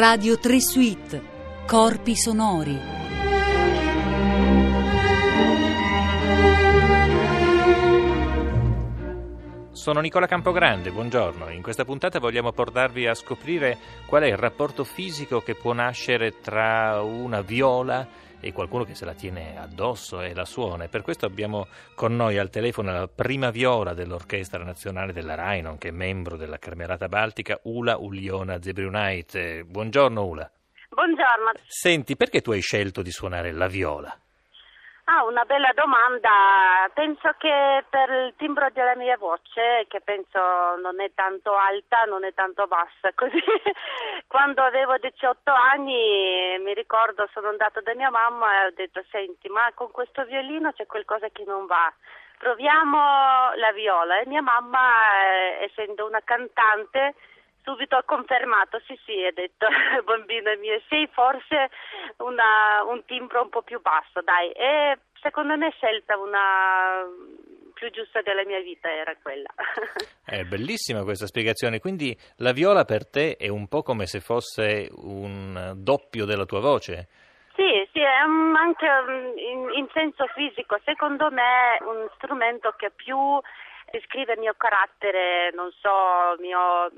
[0.00, 1.22] Radio 3 Suite.
[1.66, 2.78] Corpi sonori.
[9.72, 11.50] Sono Nicola Campogrande, buongiorno.
[11.50, 13.76] In questa puntata vogliamo portarvi a scoprire
[14.06, 18.06] qual è il rapporto fisico che può nascere tra una viola
[18.40, 20.84] e qualcuno che se la tiene addosso e la suona.
[20.84, 25.62] E per questo abbiamo con noi al telefono la prima viola dell'Orchestra Nazionale della RAI,
[25.62, 29.62] nonché membro della Carmerata Baltica, Ula Uliona Zebriunait.
[29.62, 30.50] Buongiorno Ula.
[30.90, 31.52] Buongiorno.
[31.66, 34.18] Senti, perché tu hai scelto di suonare la viola?
[35.10, 36.90] Ah, una bella domanda.
[36.92, 40.38] Penso che per il timbro della mia voce, che penso
[40.82, 43.40] non è tanto alta, non è tanto bassa, così
[44.26, 49.48] quando avevo 18 anni mi ricordo sono andata da mia mamma e ho detto "Senti,
[49.48, 51.90] ma con questo violino c'è qualcosa che non va".
[52.38, 54.78] Proviamo la viola e mia mamma,
[55.24, 57.14] eh, essendo una cantante,
[57.68, 59.66] subito ha confermato, sì sì, ha detto
[60.04, 61.68] bambina mia, sei forse
[62.18, 67.04] una, un timbro un po' più basso, dai, e secondo me scelta una
[67.74, 69.50] più giusta della mia vita era quella.
[70.24, 74.88] È bellissima questa spiegazione, quindi la viola per te è un po' come se fosse
[74.90, 77.08] un doppio della tua voce?
[77.54, 78.86] Sì, sì, è anche
[79.36, 83.16] in, in senso fisico, secondo me è un strumento che più
[83.90, 86.90] descrive il mio carattere, non so, mio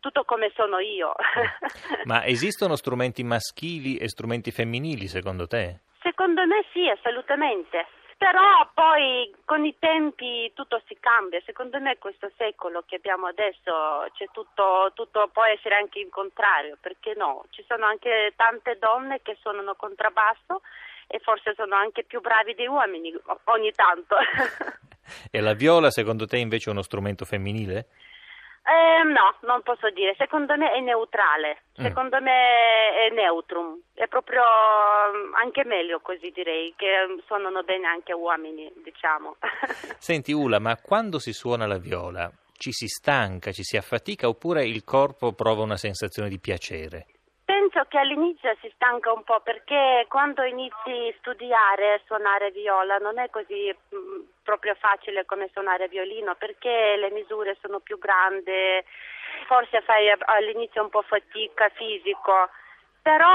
[0.00, 1.14] tutto come sono io.
[2.04, 5.80] Ma esistono strumenti maschili e strumenti femminili secondo te?
[6.02, 7.86] Secondo me sì, assolutamente.
[8.18, 14.10] Però poi con i tempi tutto si cambia, secondo me questo secolo che abbiamo adesso
[14.12, 17.44] c'è tutto, tutto può essere anche il contrario, perché no?
[17.50, 20.62] Ci sono anche tante donne che suonano contrabbasso
[21.06, 24.16] e forse sono anche più bravi dei uomini ogni tanto.
[25.30, 27.86] e la viola secondo te invece è uno strumento femminile?
[28.68, 30.14] Eh, no, non posso dire.
[30.18, 31.62] Secondo me è neutrale.
[31.80, 31.84] Mm.
[31.84, 32.22] Secondo mm.
[32.22, 33.80] me è neutrum.
[33.94, 39.36] È proprio mm, anche meglio così direi, che suonano bene anche uomini, diciamo.
[39.98, 44.66] Senti Ula, ma quando si suona la viola ci si stanca, ci si affatica oppure
[44.66, 47.06] il corpo prova una sensazione di piacere?
[47.78, 53.20] Penso che all'inizio si stanca un po' perché quando inizi a studiare suonare viola non
[53.20, 58.82] è così mm, proprio facile come suonare violino perché le misure sono più grandi,
[59.46, 62.50] forse fai all'inizio un po' fatica fisico,
[63.00, 63.30] però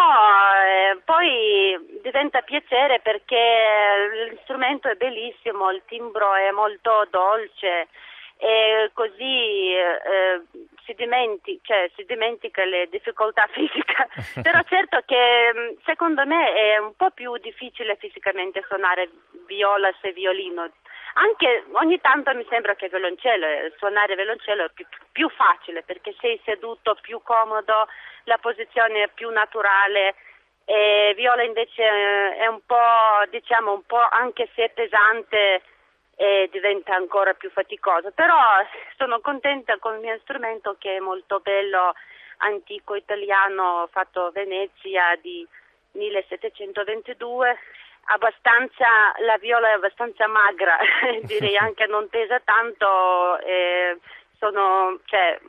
[0.62, 7.88] eh, poi diventa piacere perché l'istrumento è bellissimo, il timbro è molto dolce
[8.36, 10.42] e così eh,
[10.86, 14.08] si, dimenti, cioè, si, dimentica le difficoltà fisiche,
[14.42, 19.10] però certo che mm, secondo me è un po' più difficile fisicamente suonare
[19.48, 20.70] viola se violino.
[21.16, 26.16] Anche ogni tanto mi sembra che violoncello, eh, suonare violoncello è più, più facile perché
[26.20, 27.88] sei seduto più comodo,
[28.24, 30.16] la posizione è più naturale.
[30.66, 35.62] E viola invece eh, è un po', diciamo, un po' anche se pesante,
[36.16, 38.12] e diventa ancora più faticoso.
[38.12, 38.36] Però
[38.98, 41.94] sono contenta con il mio strumento che è molto bello,
[42.38, 45.46] antico italiano, fatto a Venezia di
[45.92, 47.58] 1722.
[48.06, 50.78] Abbastanza, la viola è abbastanza magra,
[51.24, 53.98] direi anche non pesa tanto, eh,
[54.38, 55.40] sono, cioè,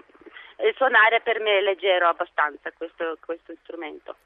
[0.76, 4.16] suonare per me è leggero abbastanza questo, questo, strumento.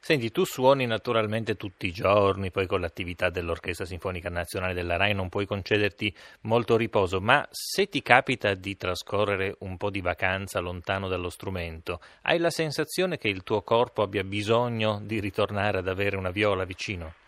[0.00, 5.14] Senti, tu suoni naturalmente tutti i giorni, poi con l'attività dell'Orchestra Sinfonica Nazionale della RAI
[5.14, 10.60] non puoi concederti molto riposo, ma se ti capita di trascorrere un po' di vacanza
[10.60, 15.88] lontano dallo strumento, hai la sensazione che il tuo corpo abbia bisogno di ritornare ad
[15.88, 17.26] avere una viola vicino?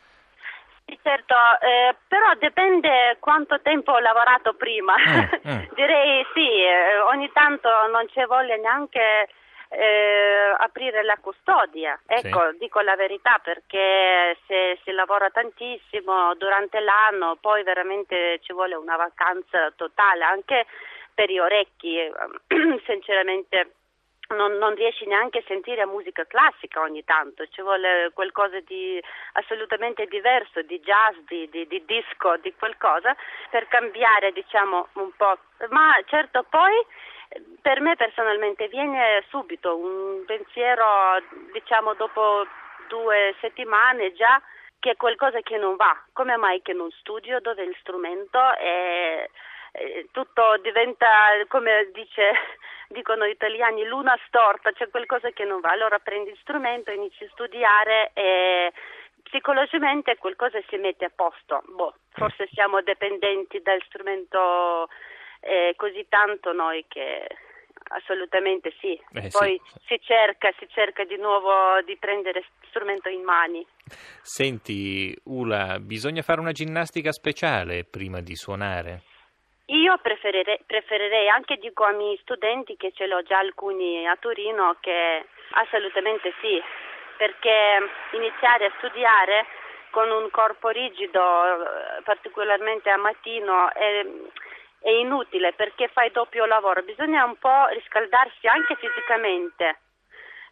[1.03, 4.95] Certo, eh, però dipende quanto tempo ho lavorato prima.
[4.97, 5.65] Mm, mm.
[5.75, 9.29] Direi sì, eh, ogni tanto non c'è voglia neanche
[9.69, 11.99] eh, aprire la custodia.
[12.07, 12.59] Ecco, sì.
[12.59, 18.97] dico la verità perché se si lavora tantissimo durante l'anno, poi veramente ci vuole una
[18.97, 20.67] vacanza totale anche
[21.15, 21.99] per gli orecchi,
[22.87, 23.75] sinceramente
[24.35, 30.07] non, non, riesci neanche a sentire musica classica ogni tanto, ci vuole qualcosa di assolutamente
[30.07, 33.17] diverso, di jazz, di, di, di disco, di qualcosa
[33.51, 35.39] per cambiare diciamo un po'.
[35.71, 36.75] Ma certo poi
[37.61, 41.21] per me personalmente viene subito un pensiero
[41.53, 42.47] diciamo dopo
[42.89, 44.41] due settimane già
[44.81, 49.29] che è qualcosa che non va, come mai che non studio dove il strumento è
[49.73, 51.07] eh, tutto diventa,
[51.49, 52.33] come dice,
[52.89, 57.25] dicono gli italiani, luna storta, c'è qualcosa che non va, allora prendi il strumento, inizi
[57.25, 58.73] a studiare e
[59.23, 61.63] psicologicamente qualcosa si mette a posto.
[61.67, 64.89] Boh, forse siamo dipendenti dal strumento
[65.41, 67.27] eh, così tanto noi che
[67.93, 68.93] Assolutamente sì.
[68.93, 69.79] Eh, Poi sì.
[69.87, 73.67] Si, cerca, si cerca di nuovo di prendere strumento in mani.
[74.23, 79.03] Senti, Ula, bisogna fare una ginnastica speciale prima di suonare?
[79.71, 84.77] Io preferirei, preferirei, anche dico ai miei studenti che ce l'ho già alcuni a Torino
[84.81, 86.61] che assolutamente sì,
[87.17, 87.79] perché
[88.13, 89.47] iniziare a studiare
[89.91, 94.05] con un corpo rigido, eh, particolarmente a mattino, è,
[94.81, 99.79] è inutile perché fai doppio lavoro, bisogna un po' riscaldarsi anche fisicamente.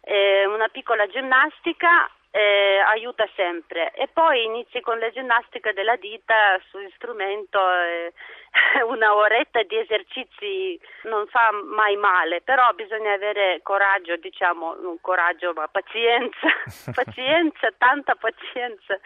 [0.01, 3.91] Eh, una piccola ginnastica eh, aiuta sempre.
[3.93, 8.13] E poi inizi con la ginnastica della dita sul strumento eh,
[8.87, 15.53] una oretta di esercizi non fa mai male però bisogna avere coraggio diciamo non coraggio
[15.53, 16.47] ma pazienza
[16.93, 18.99] pazienza tanta pazienza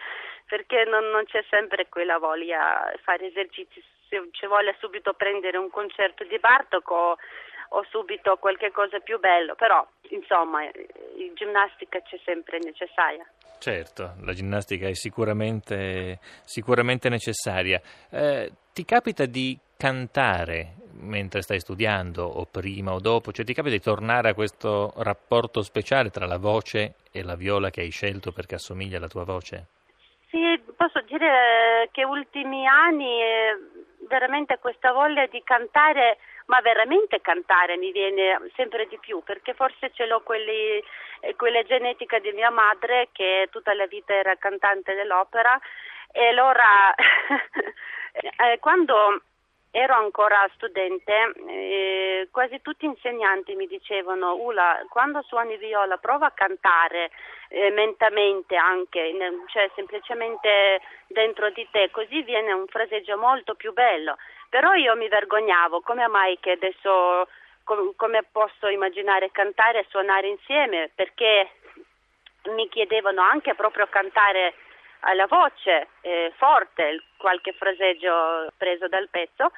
[0.46, 3.82] perché non, non c'è sempre quella voglia di fare esercizi.
[4.08, 6.90] Se ci vuole subito prendere un concerto di Bartok
[7.70, 10.70] o subito qualche cosa più bello, però insomma la
[11.34, 13.26] ginnastica c'è sempre necessaria.
[13.58, 17.80] Certo, la ginnastica è sicuramente, sicuramente necessaria.
[18.10, 23.32] Eh, ti capita di cantare mentre stai studiando o prima o dopo?
[23.32, 27.70] Cioè ti capita di tornare a questo rapporto speciale tra la voce e la viola
[27.70, 29.66] che hai scelto perché assomiglia alla tua voce?
[30.30, 33.56] Sì, posso dire che ultimi anni eh,
[34.08, 39.90] veramente questa voglia di cantare ma veramente cantare mi viene sempre di più perché forse
[39.92, 40.82] ce l'ho quelli,
[41.20, 45.58] eh, quella genetica di mia madre che tutta la vita era cantante dell'opera
[46.12, 46.94] e allora
[48.12, 49.22] eh, quando
[49.76, 56.26] ero ancora studente, eh, quasi tutti gli insegnanti mi dicevano Ula, quando suoni viola prova
[56.26, 57.10] a cantare
[57.48, 59.12] eh, mentamente anche,
[59.48, 64.16] cioè semplicemente dentro di te, così viene un fraseggio molto più bello.
[64.48, 67.26] Però io mi vergognavo, come mai che adesso
[67.64, 70.92] com- come posso immaginare cantare e suonare insieme?
[70.94, 71.50] Perché
[72.54, 74.54] mi chiedevano anche proprio cantare
[75.04, 79.52] alla voce eh, forte, qualche fraseggio preso dal pezzo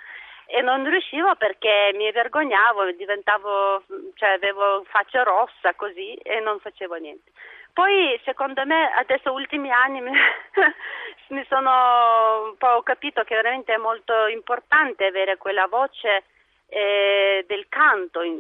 [0.47, 3.83] e non riuscivo perché mi vergognavo, diventavo,
[4.15, 7.33] cioè avevo faccia rossa così e non facevo niente.
[7.73, 10.13] Poi secondo me adesso ultimi anni mi,
[11.49, 16.25] sono un po' capito che veramente è molto importante avere quella voce
[16.69, 18.39] eh, del canto in,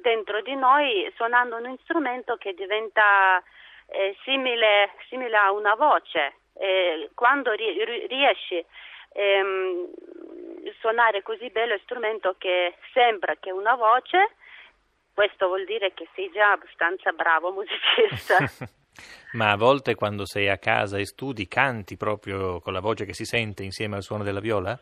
[0.00, 3.42] dentro di noi suonando un strumento che diventa
[3.88, 6.34] eh, simile, simile, a una voce.
[6.60, 8.62] Eh, quando ri, riesci
[9.12, 9.88] ehm,
[10.66, 14.34] a suonare così bello strumento che sembra che una voce,
[15.14, 18.36] questo vuol dire che sei già abbastanza bravo musicista.
[19.32, 23.14] Ma a volte quando sei a casa e studi canti proprio con la voce che
[23.14, 24.78] si sente insieme al suono della viola?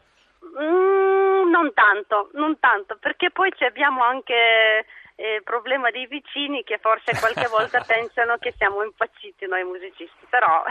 [0.60, 4.84] Mm, non tanto, non tanto, perché poi abbiamo anche
[5.19, 10.62] il problema dei vicini che forse qualche volta pensano che siamo impazziti noi musicisti, però...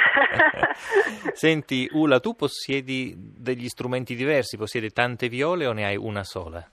[1.33, 6.65] Senti, Ula, tu possiedi degli strumenti diversi, possiedi tante viole o ne hai una sola?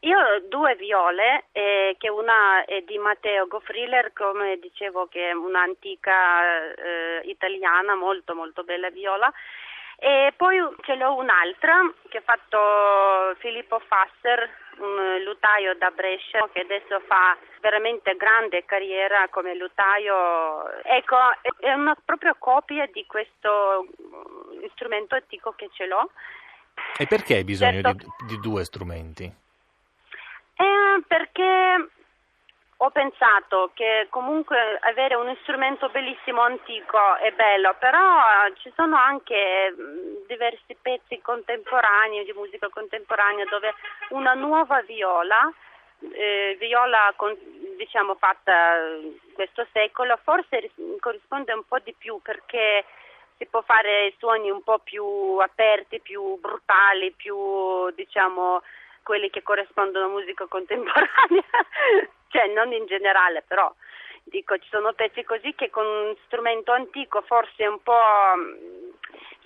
[0.00, 5.32] Io ho due viole, eh, che una è di Matteo Goffriller, come dicevo che è
[5.32, 9.32] un'antica eh, italiana, molto molto bella viola,
[10.04, 11.80] e poi ce l'ho un'altra
[12.10, 19.26] che ha fatto Filippo Fasser, un lutaio da Brescia che adesso fa veramente grande carriera
[19.30, 20.68] come lutaio.
[20.82, 21.16] Ecco,
[21.58, 23.86] è una propria copia di questo
[24.74, 26.10] strumento antico che ce l'ho.
[26.98, 28.06] E perché hai bisogno certo.
[28.26, 29.24] di, di due strumenti?
[29.24, 31.88] Eh, perché
[32.78, 38.02] ho pensato che comunque avere un strumento bellissimo antico è bello, però
[38.54, 39.74] ci sono anche
[40.26, 43.74] diversi pezzi contemporanei di musica contemporanea dove
[44.10, 45.50] una nuova viola,
[46.12, 47.36] eh, viola con,
[47.76, 48.76] diciamo fatta
[49.34, 52.84] questo secolo, forse corrisponde un po' di più perché
[53.36, 55.04] si può fare suoni un po' più
[55.38, 58.62] aperti, più brutali, più diciamo
[59.02, 61.44] quelli che corrispondono a musica contemporanea,
[62.34, 63.72] cioè non in generale però,
[64.24, 67.92] dico ci sono pezzi così che con un strumento antico forse è un po'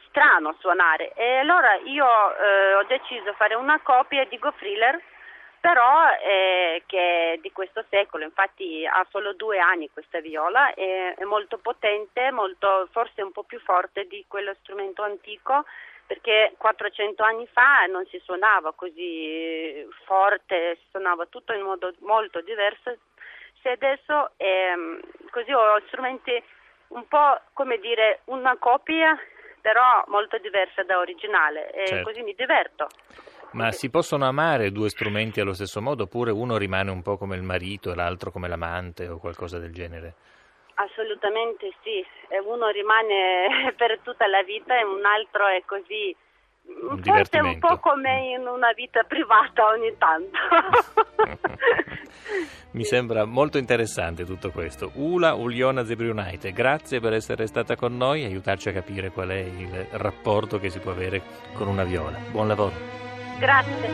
[0.08, 1.12] strano suonare.
[1.14, 4.98] E allora io eh, ho deciso di fare una copia di Go Thriller
[5.60, 11.14] però eh, che è di questo secolo, infatti ha solo due anni questa viola, è,
[11.16, 15.64] è molto potente, molto, forse un po' più forte di quello strumento antico
[16.08, 22.40] perché 400 anni fa non si suonava così forte, si suonava tutto in modo molto
[22.40, 22.96] diverso.
[23.60, 25.00] Se adesso ehm,
[25.30, 26.42] così ho strumenti
[26.88, 29.18] un po' come dire una copia,
[29.60, 32.08] però molto diversa da originale e Certo.
[32.08, 32.88] così mi diverto.
[33.50, 37.36] Ma si possono amare due strumenti allo stesso modo oppure uno rimane un po' come
[37.36, 40.14] il marito e l'altro come l'amante o qualcosa del genere?
[40.80, 42.04] Assolutamente sì,
[42.46, 46.14] uno rimane per tutta la vita e un altro è così
[46.68, 50.38] un Forse un po' come in una vita privata ogni tanto.
[52.72, 54.90] Mi sembra molto interessante tutto questo.
[54.94, 59.38] Ula Uliona Zebriunaite, grazie per essere stata con noi e aiutarci a capire qual è
[59.38, 61.22] il rapporto che si può avere
[61.54, 62.18] con una viola.
[62.30, 62.74] Buon lavoro.
[63.38, 63.88] Grazie.